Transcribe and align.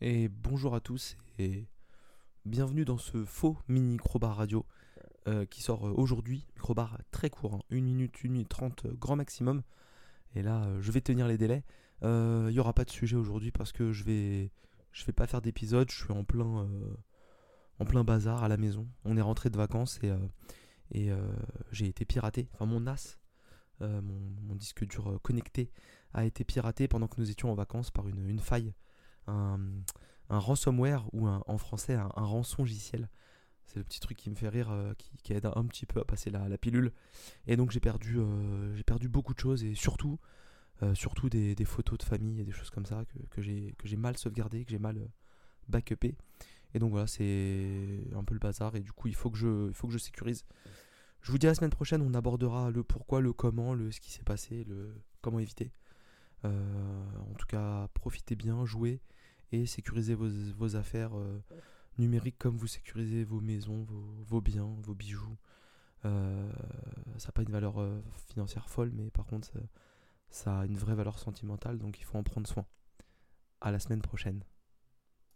et 0.00 0.28
bonjour 0.28 0.74
à 0.74 0.80
tous 0.80 1.16
et 1.38 1.66
bienvenue 2.44 2.84
dans 2.84 2.98
ce 2.98 3.24
faux 3.24 3.58
mini 3.66 3.92
microbar 3.92 4.36
radio 4.36 4.64
euh, 5.26 5.44
qui 5.44 5.60
sort 5.60 5.88
euh, 5.88 5.92
aujourd'hui. 5.92 6.46
Microbar 6.54 6.98
très 7.10 7.30
court, 7.30 7.64
1 7.72 7.76
hein. 7.76 7.80
minute, 7.80 8.14
1 8.24 8.28
minute 8.28 8.48
30 8.48 8.84
euh, 8.84 8.94
grand 8.94 9.16
maximum. 9.16 9.62
Et 10.34 10.42
là, 10.42 10.68
je 10.80 10.92
vais 10.92 11.00
tenir 11.00 11.26
les 11.26 11.38
délais. 11.38 11.64
Il 12.02 12.50
n'y 12.50 12.60
aura 12.60 12.74
pas 12.74 12.84
de 12.84 12.90
sujet 12.90 13.16
aujourd'hui 13.16 13.50
parce 13.50 13.72
que 13.72 13.92
je 13.92 14.04
vais, 14.04 14.52
je 14.92 15.04
vais 15.04 15.12
pas 15.12 15.26
faire 15.26 15.40
d'épisode. 15.42 15.90
Je 15.90 16.04
suis 16.04 16.12
en 16.12 16.22
plein, 16.22 16.68
bazar 18.04 18.44
à 18.44 18.48
la 18.48 18.56
maison. 18.56 18.86
On 19.04 19.16
est 19.16 19.22
rentré 19.22 19.50
de 19.50 19.56
vacances 19.56 19.98
et, 20.92 21.10
j'ai 21.72 21.86
été 21.86 22.04
piraté. 22.04 22.48
Enfin, 22.52 22.66
mon 22.66 22.80
NAS, 22.80 23.18
mon, 23.80 24.54
disque 24.54 24.86
dur 24.86 25.18
connecté, 25.22 25.72
a 26.12 26.26
été 26.26 26.44
piraté 26.44 26.88
pendant 26.88 27.08
que 27.08 27.20
nous 27.20 27.30
étions 27.30 27.50
en 27.50 27.54
vacances 27.54 27.90
par 27.90 28.06
une 28.06 28.38
faille 28.38 28.74
un, 29.28 30.38
ransomware 30.38 31.06
ou 31.12 31.28
en 31.28 31.58
français 31.58 31.94
un, 31.94 32.08
rançon 32.08 32.62
logiciel. 32.62 33.08
C'est 33.68 33.76
le 33.76 33.84
petit 33.84 34.00
truc 34.00 34.16
qui 34.16 34.30
me 34.30 34.34
fait 34.34 34.48
rire, 34.48 34.70
euh, 34.70 34.94
qui, 35.22 35.32
aide 35.34 35.44
un 35.44 35.66
petit 35.66 35.84
peu 35.84 36.00
à 36.00 36.04
passer 36.04 36.30
la, 36.30 36.56
pilule. 36.56 36.92
Et 37.46 37.56
donc 37.56 37.70
j'ai 37.70 37.80
perdu, 37.80 38.18
euh, 38.18 38.74
j'ai 38.74 38.82
perdu 38.82 39.08
beaucoup 39.08 39.34
de 39.34 39.38
choses 39.38 39.62
et 39.62 39.74
surtout, 39.74 40.18
euh, 40.82 40.94
surtout 40.94 41.28
des, 41.28 41.54
photos 41.66 41.98
de 41.98 42.04
famille 42.04 42.40
et 42.40 42.44
des 42.44 42.52
choses 42.52 42.70
comme 42.70 42.86
ça 42.86 43.04
que, 43.30 43.42
j'ai, 43.42 43.74
que 43.76 43.86
j'ai 43.86 43.96
mal 43.96 44.16
sauvegardé, 44.16 44.64
que 44.64 44.70
j'ai 44.70 44.78
mal 44.78 45.10
backupé. 45.68 46.16
Et 46.72 46.78
donc 46.78 46.92
voilà, 46.92 47.06
c'est 47.06 48.08
un 48.14 48.24
peu 48.24 48.34
le 48.34 48.40
bazar 48.40 48.74
et 48.74 48.80
du 48.80 48.92
coup 48.92 49.08
il 49.08 49.14
faut 49.14 49.30
que 49.30 49.36
je, 49.36 49.70
faut 49.72 49.86
que 49.86 49.92
je 49.92 49.98
sécurise. 49.98 50.44
Je 51.20 51.30
vous 51.30 51.38
dis 51.38 51.46
la 51.46 51.54
semaine 51.54 51.70
prochaine, 51.70 52.00
on 52.00 52.14
abordera 52.14 52.70
le 52.70 52.82
pourquoi, 52.82 53.20
le 53.20 53.34
comment, 53.34 53.74
le 53.74 53.92
ce 53.92 54.00
qui 54.00 54.10
s'est 54.10 54.22
passé, 54.22 54.64
le 54.64 54.94
comment 55.20 55.40
éviter. 55.40 55.72
En 56.44 57.34
tout 57.38 57.46
cas, 57.46 57.88
profitez 57.94 58.36
bien, 58.36 58.64
jouez 58.64 59.00
et 59.52 59.66
sécuriser 59.66 60.14
vos, 60.14 60.76
affaires 60.76 61.16
euh, 61.16 61.42
numériques 61.98 62.38
comme 62.38 62.56
vous 62.56 62.66
sécurisez 62.66 63.24
vos 63.24 63.40
maisons, 63.40 63.86
vos, 64.26 64.40
biens, 64.40 64.76
vos 64.82 64.94
bijoux. 64.94 65.36
Euh, 66.04 66.52
ça 67.16 67.28
n'a 67.28 67.32
pas 67.32 67.42
une 67.42 67.50
valeur 67.50 67.80
euh, 67.80 68.00
financière 68.28 68.68
folle, 68.68 68.92
mais 68.92 69.10
par 69.10 69.26
contre, 69.26 69.48
ça, 69.48 69.58
ça, 70.30 70.60
a 70.60 70.66
une 70.66 70.76
vraie 70.76 70.94
valeur 70.94 71.18
sentimentale, 71.18 71.78
donc 71.78 71.98
il 71.98 72.04
faut 72.04 72.18
en 72.18 72.22
prendre 72.22 72.46
soin. 72.46 72.66
À 73.60 73.70
la 73.70 73.78
semaine 73.80 74.02
prochaine. 74.02 74.44